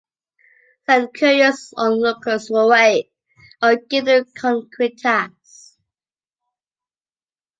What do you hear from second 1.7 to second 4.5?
onlookers away or give them a